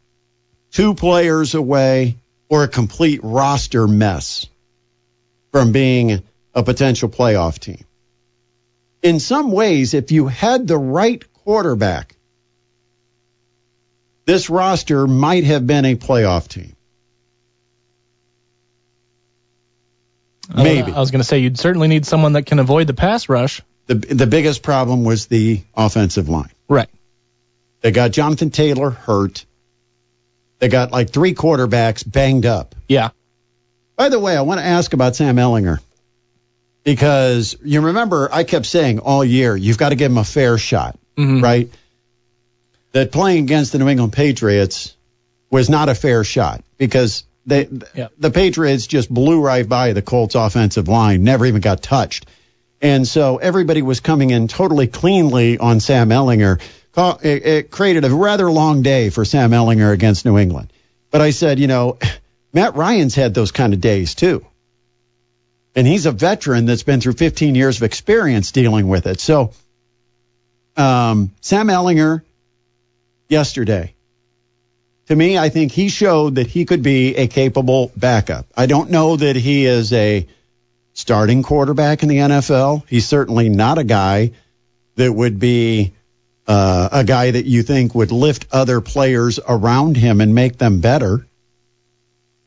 [0.71, 2.15] two players away,
[2.47, 4.47] or a complete roster mess
[5.51, 7.83] from being a potential playoff team?
[9.03, 12.15] In some ways, if you had the right quarterback,
[14.25, 16.77] this roster might have been a playoff team.
[20.55, 20.91] Maybe.
[20.91, 23.61] I was going to say you'd certainly need someone that can avoid the pass rush.
[23.87, 26.49] The the biggest problem was the offensive line.
[26.67, 26.89] Right.
[27.81, 29.45] They got Jonathan Taylor hurt.
[30.59, 32.75] They got like three quarterbacks banged up.
[32.87, 33.09] Yeah.
[33.95, 35.79] By the way, I want to ask about Sam Ehlinger
[36.83, 40.57] because you remember I kept saying all year you've got to give him a fair
[40.57, 41.41] shot, Mhm.
[41.43, 41.69] right?
[42.93, 44.95] That playing against the New England Patriots
[45.51, 48.07] was not a fair shot because they Yeah.
[48.17, 52.25] the Patriots just blew right by the Colts offensive line, never even got touched.
[52.81, 56.61] And so everybody was coming in totally cleanly on Sam Ehlinger.
[56.97, 60.71] It, it created a rather long day for Sam Ehlinger against New England.
[61.11, 61.97] But I said, you know,
[62.53, 64.45] Matt Ryan's had those kind of days too.
[65.75, 69.19] And he's a veteran that's been through 15 years of experience dealing with it.
[69.19, 69.51] So,
[70.75, 72.23] um, Sam Ehlinger
[73.27, 73.93] yesterday,
[75.09, 78.45] to me, I think he showed that he could be a capable backup.
[78.55, 80.27] I don't know that he is a
[80.93, 82.87] starting quarterback in the NFL.
[82.87, 84.33] He's certainly not a guy
[84.97, 85.93] that would be
[86.47, 90.79] uh, a guy that you think would lift other players around him and make them
[90.79, 91.25] better.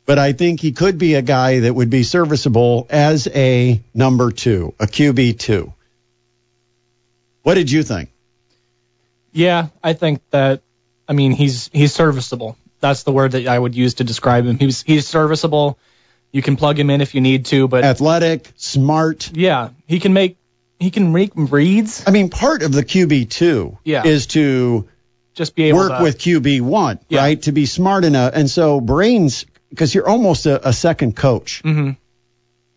[0.06, 4.30] But I think he could be a guy that would be serviceable as a number
[4.30, 5.72] two, a QB two.
[7.42, 8.12] What did you think?
[9.32, 10.62] Yeah, I think that.
[11.12, 12.56] I mean, he's he's serviceable.
[12.80, 14.58] That's the word that I would use to describe him.
[14.58, 15.78] He's he's serviceable.
[16.32, 19.30] You can plug him in if you need to, but Athletic, smart.
[19.34, 20.38] yeah, he can make
[20.80, 22.02] he can make reads.
[22.06, 24.06] I mean, part of the QB two Yeah.
[24.06, 24.88] is to
[25.34, 27.20] Just be able work to with QB one, Yeah.
[27.20, 27.42] right?
[27.42, 31.98] To be smart enough, and so brains because you're almost a, a second coach, Mhm.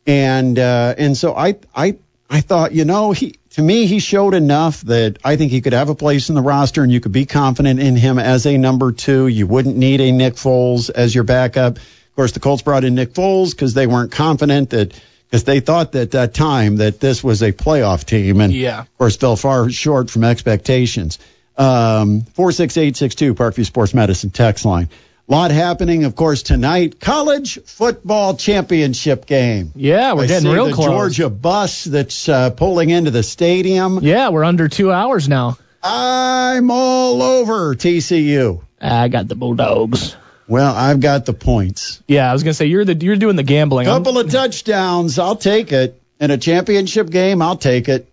[0.05, 1.95] and uh, and so I I
[2.29, 5.73] I thought you know he to me he showed enough that I think he could
[5.73, 8.57] have a place in the roster, and you could be confident in him as a
[8.57, 9.27] number two.
[9.27, 11.77] You wouldn't need a Nick Foles as your backup.
[11.77, 14.99] Of course, the Colts brought in Nick Foles because they weren't confident that.
[15.27, 18.81] Because they thought that at that time that this was a playoff team, and Yeah.
[18.81, 21.17] of course fell far short from expectations.
[21.57, 24.87] Um, 46862 Parkview Sports Medicine text line.
[25.27, 26.99] Lot happening, of course, tonight.
[26.99, 29.71] College football championship game.
[29.75, 30.85] Yeah, we're I getting see real the close.
[30.87, 33.99] Georgia bus that's uh, pulling into the stadium.
[34.03, 35.57] Yeah, we're under two hours now.
[35.81, 38.61] I'm all over TCU.
[38.79, 40.15] I got the Bulldogs.
[40.47, 42.03] Well, I've got the points.
[42.07, 43.87] Yeah, I was gonna say you're the you're doing the gambling.
[43.87, 45.99] I'm- Couple of touchdowns, I'll take it.
[46.19, 48.07] In a championship game, I'll take it.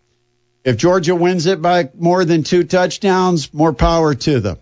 [0.65, 4.57] If Georgia wins it by more than two touchdowns, more power to them.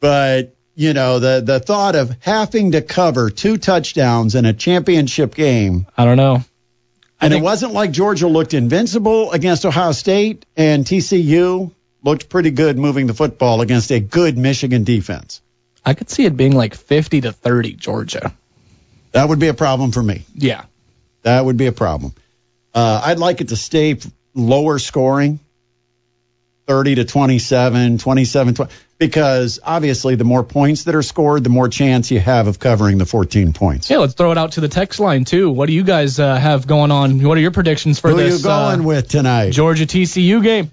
[0.00, 5.34] But, you know, the, the thought of having to cover two touchdowns in a championship
[5.34, 6.36] game, I don't know.
[7.20, 11.70] and think- it wasn't like Georgia looked invincible against Ohio State, and TCU
[12.02, 15.42] looked pretty good moving the football against a good Michigan defense.
[15.84, 18.32] I could see it being like 50 to 30 Georgia.
[19.12, 20.24] That would be a problem for me.
[20.34, 20.64] Yeah.
[21.24, 22.14] That would be a problem.
[22.72, 23.98] Uh, I'd like it to stay
[24.34, 25.40] lower scoring,
[26.70, 31.68] 30 to 27, 27, 20, because obviously the more points that are scored, the more
[31.68, 33.90] chance you have of covering the 14 points.
[33.90, 35.50] Yeah, let's throw it out to the text line too.
[35.50, 37.24] What do you guys uh, have going on?
[37.24, 38.20] What are your predictions for this?
[38.20, 39.50] Who are you going uh, with tonight?
[39.50, 40.70] Georgia TCU game?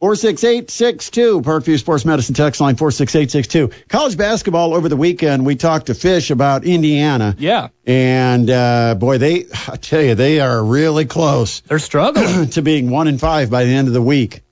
[0.00, 3.86] 46862, Parkview Sports Medicine text line 46862.
[3.88, 7.36] College basketball over the weekend, we talked to Fish about Indiana.
[7.38, 11.60] Yeah, And uh, boy, they, I tell you, they are really close.
[11.60, 12.48] they're struggling.
[12.50, 14.42] to being one and five by the end of the week.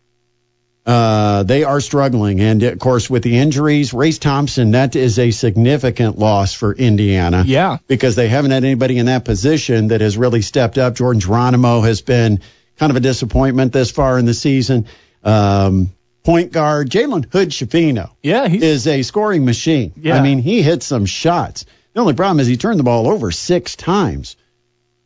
[0.88, 5.32] Uh, they are struggling, and of course, with the injuries, Race Thompson, that is a
[5.32, 7.44] significant loss for Indiana.
[7.46, 7.76] Yeah.
[7.86, 10.94] because they haven't had anybody in that position that has really stepped up.
[10.94, 12.40] Jordan Geronimo has been
[12.78, 14.86] kind of a disappointment this far in the season.
[15.22, 15.90] Um,
[16.24, 19.92] point guard Jalen Hood Schifino yeah, he's is a scoring machine.
[19.96, 20.16] Yeah.
[20.16, 21.66] I mean, he hit some shots.
[21.92, 24.36] The only problem is he turned the ball over six times.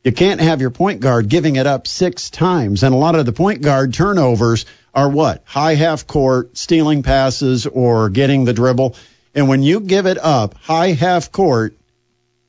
[0.05, 2.83] You can't have your point guard giving it up six times.
[2.83, 5.43] And a lot of the point guard turnovers are what?
[5.45, 8.97] High half court, stealing passes, or getting the dribble.
[9.35, 11.75] And when you give it up high half court,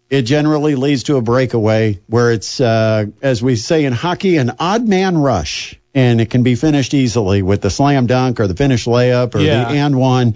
[0.10, 4.51] it generally leads to a breakaway where it's, uh, as we say in hockey, an
[4.60, 5.79] odd man rush.
[5.95, 9.39] And it can be finished easily with the slam dunk or the finish layup or
[9.39, 9.65] Yeah.
[9.65, 10.36] the and one.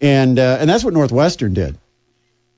[0.00, 1.76] And, uh, and that's what Northwestern did.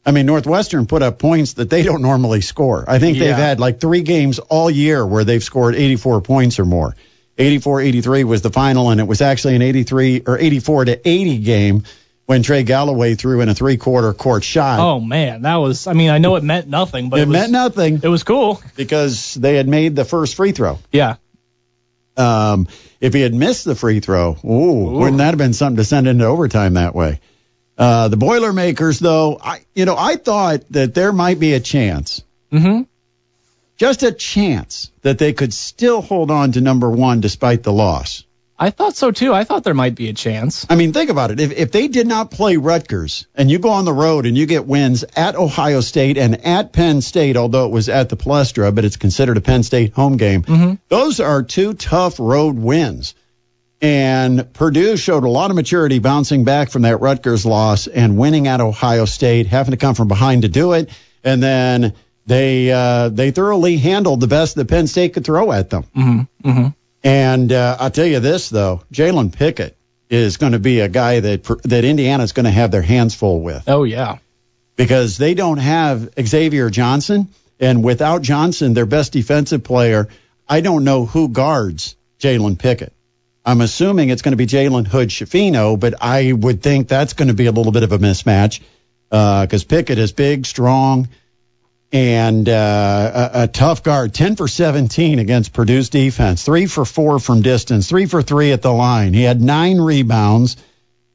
[0.04, 2.84] I mean, Northwestern put up points that they don't normally score.
[2.88, 6.64] I think they've had like three games all year where they've scored 84 points or
[6.64, 6.96] more.
[7.38, 11.38] 84 83 was the final, and it was actually an 83 or 84 to 80
[11.38, 11.84] game
[12.26, 14.80] when Trey Galloway threw in a three quarter court shot.
[14.80, 15.86] oh man, that was.
[15.86, 18.22] I mean, I know it meant nothing, but it, it, was, meant nothing It was
[18.22, 18.60] cool.
[18.76, 20.78] because they had made the first free throw.
[20.92, 21.16] Yeah,
[22.18, 22.68] Um,
[23.00, 26.06] if he had missed the free throw, ooh, wouldn't that have been something to send
[26.06, 27.20] into overtime that way?
[27.78, 32.22] Uh, the Boilermakers, though, I you know I thought that there might be a chance,
[32.52, 32.82] mm-hmm.
[33.78, 38.24] Just a chance that they could still hold on to number one despite the loss.
[38.60, 39.32] I thought so too.
[39.32, 40.66] I thought there might be a chance.
[40.68, 41.38] I mean, think about it.
[41.38, 44.46] If, if they did not play Rutgers and you go on the road and you
[44.46, 48.74] get wins at Ohio State and at Penn State, although it was at the Palestra,
[48.74, 50.74] but it's considered a Penn State home game, mm-hmm.
[50.88, 53.14] those are two tough road wins.
[53.80, 58.48] And Purdue showed a lot of maturity bouncing back from that Rutgers loss and winning
[58.48, 60.90] at Ohio State, having to come from behind to do it.
[61.22, 61.94] And then
[62.28, 65.84] they uh, they thoroughly handled the best that Penn State could throw at them.
[65.96, 66.48] Mm-hmm.
[66.48, 66.66] Mm-hmm.
[67.02, 69.76] And uh, I'll tell you this though, Jalen Pickett
[70.10, 73.40] is going to be a guy that that Indiana's going to have their hands full
[73.40, 73.64] with.
[73.66, 74.18] Oh yeah,
[74.76, 80.08] because they don't have Xavier Johnson, and without Johnson, their best defensive player,
[80.46, 82.92] I don't know who guards Jalen Pickett.
[83.42, 87.28] I'm assuming it's going to be Jalen Hood Schifino, but I would think that's going
[87.28, 88.60] to be a little bit of a mismatch
[89.08, 91.08] because uh, Pickett is big, strong,
[91.92, 94.12] and uh, a, a, tough guard.
[94.12, 98.62] 10 for 17 against Purdue's defense, three for four from distance, three for three at
[98.62, 99.14] the line.
[99.14, 100.56] He had nine rebounds.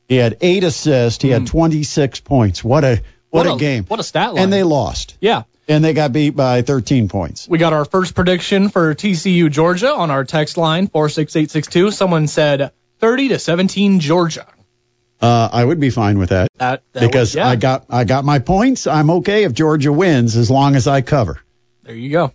[0.07, 1.21] He had eight assists.
[1.21, 1.34] He mm.
[1.34, 2.63] had 26 points.
[2.63, 3.86] What a what, what a, a, game!
[3.86, 4.43] What a stat line!
[4.43, 5.17] And they lost.
[5.19, 5.43] Yeah.
[5.67, 7.47] And they got beat by 13 points.
[7.47, 11.91] We got our first prediction for TCU Georgia on our text line 46862.
[11.91, 14.45] Someone said 30 to 17 Georgia.
[15.24, 17.47] Uh, I would be fine with that, that, that because would, yeah.
[17.47, 18.88] I got I got my points.
[18.88, 21.39] I'm okay if Georgia wins as long as I cover.
[21.84, 22.34] There you go.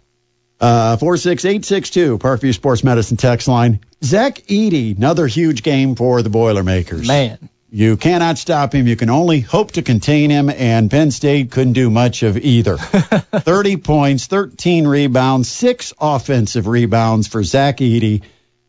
[0.59, 3.81] Uh, four six eight six two Parkview Sports Medicine text line.
[4.03, 7.07] Zach Edey, another huge game for the Boilermakers.
[7.07, 8.87] Man, you cannot stop him.
[8.87, 12.77] You can only hope to contain him, and Penn State couldn't do much of either.
[12.79, 18.23] 30 points, 13 rebounds, six offensive rebounds for Zach Edey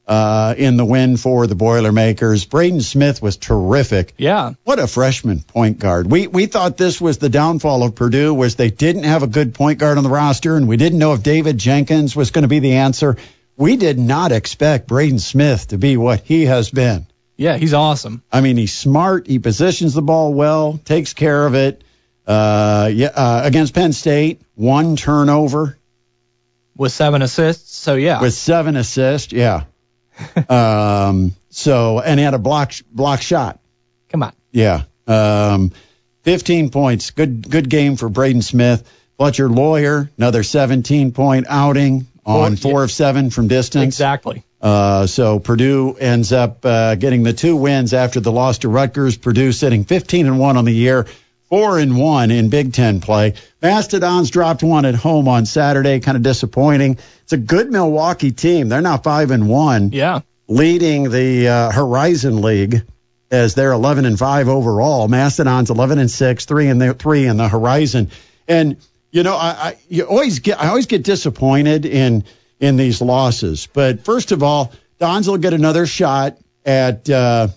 [0.09, 2.43] uh, in the win for the Boilermakers.
[2.43, 4.15] Braden Smith was terrific.
[4.17, 4.53] Yeah.
[4.63, 6.09] What a freshman point guard.
[6.09, 9.53] We we thought this was the downfall of Purdue was they didn't have a good
[9.53, 12.47] point guard on the roster, and we didn't know if David Jenkins was going to
[12.47, 13.17] be the answer.
[13.55, 17.05] We did not expect Braden Smith to be what he has been.
[17.37, 18.23] Yeah, he's awesome.
[18.31, 19.27] I mean, he's smart.
[19.27, 21.83] He positions the ball well, takes care of it.
[22.25, 25.77] Uh, yeah, uh, against Penn State, one turnover
[26.75, 27.75] with seven assists.
[27.75, 29.65] So yeah, with seven assists, yeah.
[30.49, 33.59] um, so and he had a block block shot.
[34.09, 34.33] Come on.
[34.51, 34.83] Yeah.
[35.07, 35.71] Um,
[36.23, 37.11] 15 points.
[37.11, 38.89] Good good game for Braden Smith.
[39.17, 43.83] Fletcher Loyer, another 17 point outing on four, four of seven from distance.
[43.83, 44.43] Exactly.
[44.61, 49.17] Uh, so Purdue ends up uh, getting the two wins after the loss to Rutgers.
[49.17, 51.07] Purdue sitting 15 and one on the year,
[51.49, 53.33] four and one in Big Ten play.
[53.61, 56.97] Mastodons dropped one at home on Saturday, kind of disappointing.
[57.23, 58.69] It's a good Milwaukee team.
[58.69, 59.91] They're now five and one.
[59.91, 62.83] Yeah, leading the uh, Horizon League
[63.31, 65.07] as they're 11 and five overall.
[65.07, 68.09] Mastodons 11 and six, three and the three in the Horizon.
[68.47, 68.77] And
[69.11, 72.23] you know, I, I you always get I always get disappointed in
[72.59, 73.67] in these losses.
[73.67, 77.47] But first of all, Dons will get another shot at uh,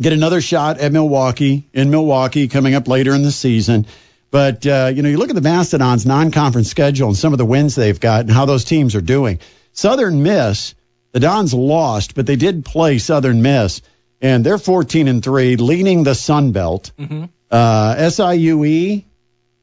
[0.00, 3.86] get another shot at Milwaukee in Milwaukee coming up later in the season.
[4.30, 7.46] But uh, you know, you look at the Mastodons' non-conference schedule and some of the
[7.46, 9.38] wins they've got and how those teams are doing.
[9.72, 10.74] Southern Miss,
[11.12, 13.82] the Dons lost, but they did play Southern Miss,
[14.20, 16.92] and they're 14 and three, leading the Sun Belt.
[16.98, 17.24] Mm-hmm.
[17.50, 19.04] Uh, SIUE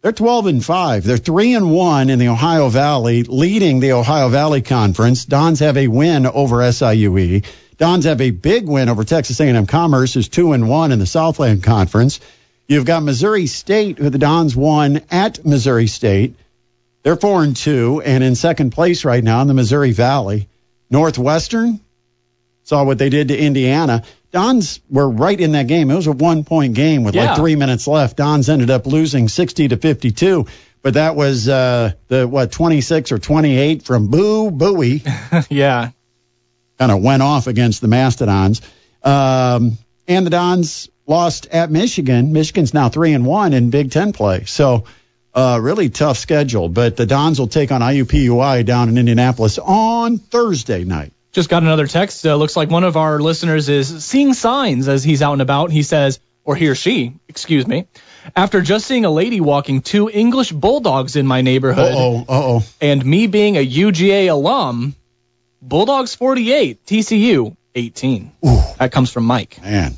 [0.04, 1.06] they're 12 and 5.
[1.06, 5.24] They're 3 and 1 in the Ohio Valley, leading the Ohio Valley Conference.
[5.24, 7.46] Dons have a win over SIUE.
[7.78, 11.06] Dons have a big win over Texas A&M Commerce, who's 2 and 1 in the
[11.06, 12.20] Southland Conference.
[12.68, 16.36] You've got Missouri State, who the Dons won at Missouri State.
[17.04, 20.48] They're 4 and 2 and in second place right now in the Missouri Valley.
[20.90, 21.80] Northwestern
[22.64, 24.04] saw what they did to Indiana.
[24.32, 25.92] Dons were right in that game.
[25.92, 27.26] It was a one point game with yeah.
[27.26, 28.18] like three minutes left.
[28.18, 30.48] Dons ended up losing 60 to 52.
[30.82, 35.02] But that was uh, the what 26 or 28 from Boo Buie.
[35.50, 35.92] yeah,
[36.84, 38.62] kind of went off against the Mastodons.
[39.04, 42.34] Um, and the Dons lost at Michigan.
[42.34, 44.44] Michigan's now three and one in Big Ten play.
[44.44, 44.84] So
[45.34, 46.68] uh, really tough schedule.
[46.68, 51.14] But the Dons will take on IUPUI down in Indianapolis on Thursday night.
[51.32, 52.26] Just got another text.
[52.26, 55.72] Uh, looks like one of our listeners is seeing signs as he's out and about.
[55.72, 57.88] He says, or he or she, excuse me,
[58.36, 62.64] after just seeing a lady walking two English bulldogs in my neighborhood, uh-oh, uh-oh.
[62.82, 64.96] and me being a UGA alum,
[65.66, 68.32] Bulldogs 48, TCU 18.
[68.46, 68.60] Ooh.
[68.80, 69.62] That comes from Mike.
[69.62, 69.94] Man,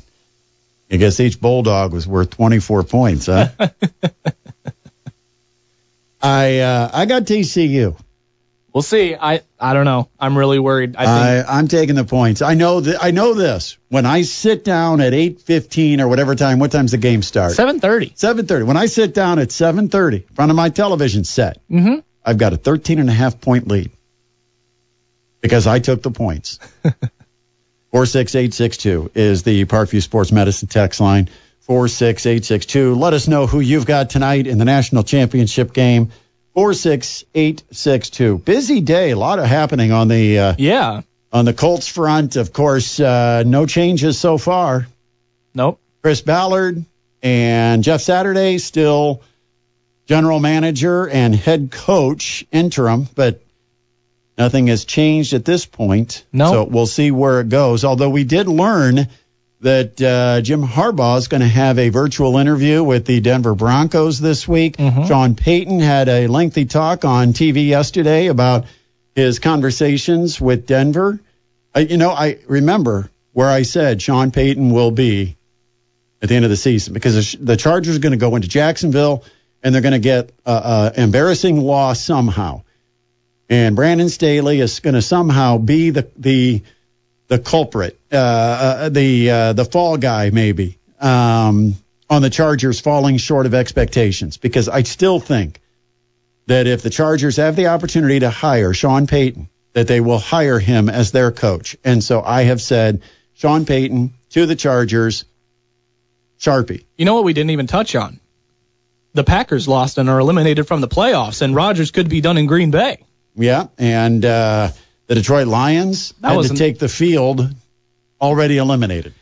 [0.90, 3.48] I guess each bulldog was worth 24 points, huh?
[6.22, 7.98] I uh, I got TCU.
[8.72, 9.16] We'll see.
[9.16, 10.08] I I don't know.
[10.20, 10.96] I'm really worried.
[10.96, 12.42] I think I, am taking the points.
[12.42, 13.76] I know that I know this.
[13.88, 17.52] When I sit down at 8:15 or whatever time, what time's the game start?
[17.52, 18.14] 7:30.
[18.14, 18.66] 7:30.
[18.66, 22.00] When I sit down at 7:30 in front of my television set, mm-hmm.
[22.24, 23.90] I've got a 13 and a half point lead
[25.46, 26.58] because I took the points.
[27.92, 31.28] 46862 is the Parkview Sports Medicine text line.
[31.60, 32.94] 46862.
[32.94, 36.10] Let us know who you've got tonight in the national championship game.
[36.54, 38.38] 46862.
[38.38, 41.02] Busy day, a lot of happening on the uh, Yeah.
[41.32, 42.36] on the Colts front.
[42.36, 44.86] Of course, uh, no changes so far.
[45.54, 45.80] Nope.
[46.02, 46.84] Chris Ballard
[47.22, 49.22] and Jeff Saturday still
[50.06, 53.40] general manager and head coach interim, but
[54.38, 56.24] nothing has changed at this point.
[56.32, 56.50] No.
[56.50, 57.84] So we'll see where it goes.
[57.84, 59.08] Although we did learn
[59.60, 64.20] that uh, Jim Harbaugh is going to have a virtual interview with the Denver Broncos
[64.20, 64.76] this week.
[65.06, 68.66] Sean Payton had a lengthy talk on TV yesterday about
[69.14, 71.18] his conversations with Denver.
[71.74, 75.36] I, you know, I remember where I said Sean Payton will be
[76.22, 78.48] at the end of the season because the the Chargers are going to go into
[78.48, 79.24] Jacksonville
[79.62, 82.62] and they're going to get an embarrassing loss somehow.
[83.48, 86.62] And Brandon Staley is going to somehow be the the
[87.28, 91.74] the culprit, uh, uh, the uh, the fall guy maybe um,
[92.08, 95.60] on the Chargers falling short of expectations because I still think
[96.46, 100.58] that if the Chargers have the opportunity to hire Sean Payton, that they will hire
[100.58, 101.76] him as their coach.
[101.84, 103.02] And so I have said
[103.34, 105.24] Sean Payton to the Chargers,
[106.38, 106.84] Sharpie.
[106.96, 108.20] You know what we didn't even touch on?
[109.14, 112.46] The Packers lost and are eliminated from the playoffs, and Rodgers could be done in
[112.46, 113.02] Green Bay.
[113.36, 114.70] Yeah, and uh,
[115.06, 117.48] the Detroit Lions That had to take the field
[118.20, 119.14] already eliminated.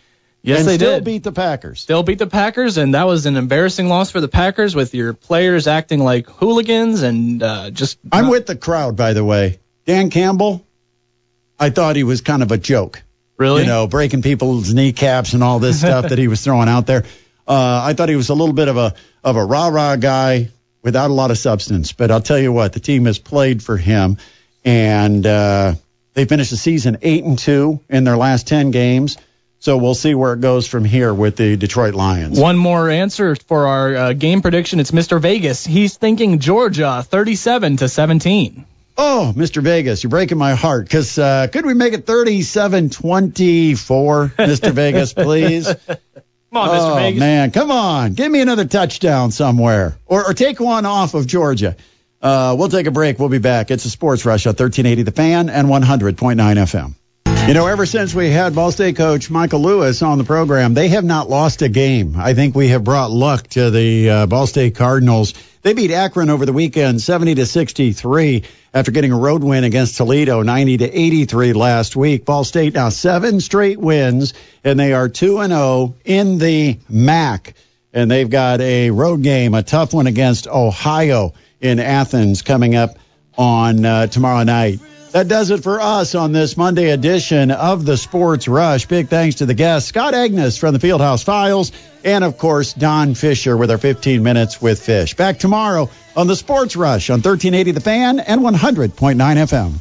[0.42, 1.04] Yes, and they still did.
[1.04, 1.80] beat the Packers.
[1.80, 5.14] Still beat the Packers, and that was an embarrassing loss for the Packers with your
[5.14, 7.98] players acting like hooligans and uh, just.
[8.12, 9.58] I'm with the crowd, by the way.
[9.86, 10.64] Dan Campbell,
[11.58, 13.02] I thought he was kind of a joke.
[13.38, 13.62] Really?
[13.62, 17.04] You know, breaking people's kneecaps and all this stuff that he was throwing out there.
[17.48, 20.50] Uh, I thought he was a little bit of a of a rah rah guy
[20.84, 21.92] without a lot of substance.
[21.92, 24.18] But I'll tell you what, the team has played for him,
[24.64, 25.74] and uh,
[26.12, 29.16] they finished the season eight and two in their last ten games.
[29.58, 32.38] So we'll see where it goes from here with the Detroit Lions.
[32.38, 34.78] One more answer for our uh, game prediction.
[34.78, 35.18] It's Mr.
[35.18, 35.64] Vegas.
[35.64, 38.66] He's thinking Georgia 37 to 17.
[38.98, 39.62] Oh, Mr.
[39.62, 40.84] Vegas, you're breaking my heart.
[40.84, 44.70] Because uh, could we make it 37 24, Mr.
[44.70, 45.74] Vegas, please?
[46.54, 46.92] Come on, Mr.
[46.92, 47.18] oh, Vegas.
[47.18, 48.12] man, come on.
[48.12, 49.98] Give me another touchdown somewhere.
[50.06, 51.76] Or, or take one off of Georgia.
[52.22, 53.18] Uh, we'll take a break.
[53.18, 53.72] We'll be back.
[53.72, 56.94] It's a Sports Rush on 1380 The Fan and 100.9 FM.
[57.46, 60.88] You know, ever since we had Ball State coach Michael Lewis on the program, they
[60.88, 62.14] have not lost a game.
[62.16, 65.34] I think we have brought luck to the uh, Ball State Cardinals.
[65.60, 69.98] They beat Akron over the weekend 70 to 63 after getting a road win against
[69.98, 72.24] Toledo 90 to 83 last week.
[72.24, 74.32] Ball State now seven straight wins
[74.64, 77.52] and they are 2 and 0 in the MAC.
[77.92, 82.96] And they've got a road game, a tough one against Ohio in Athens coming up
[83.36, 84.80] on uh, tomorrow night.
[85.14, 88.86] That does it for us on this Monday edition of the Sports Rush.
[88.86, 91.70] Big thanks to the guests, Scott Agness from the Fieldhouse Files,
[92.02, 95.14] and of course, Don Fisher with our 15 Minutes with Fish.
[95.14, 99.74] Back tomorrow on the Sports Rush on 1380 The Fan and 100.9 FM.